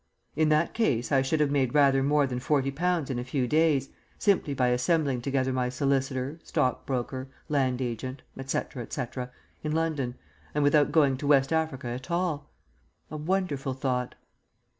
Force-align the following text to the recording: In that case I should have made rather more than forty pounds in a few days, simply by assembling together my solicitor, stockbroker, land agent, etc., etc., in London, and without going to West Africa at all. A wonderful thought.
In 0.35 0.49
that 0.49 0.73
case 0.73 1.11
I 1.11 1.21
should 1.21 1.39
have 1.41 1.51
made 1.51 1.75
rather 1.75 2.01
more 2.01 2.25
than 2.25 2.39
forty 2.39 2.71
pounds 2.71 3.11
in 3.11 3.19
a 3.19 3.23
few 3.23 3.47
days, 3.47 3.89
simply 4.17 4.55
by 4.55 4.69
assembling 4.69 5.21
together 5.21 5.53
my 5.53 5.69
solicitor, 5.69 6.39
stockbroker, 6.43 7.29
land 7.49 7.83
agent, 7.83 8.23
etc., 8.35 8.81
etc., 8.81 9.29
in 9.61 9.73
London, 9.73 10.15
and 10.55 10.63
without 10.63 10.91
going 10.91 11.17
to 11.17 11.27
West 11.27 11.53
Africa 11.53 11.89
at 11.89 12.09
all. 12.09 12.49
A 13.11 13.15
wonderful 13.17 13.75
thought. 13.75 14.15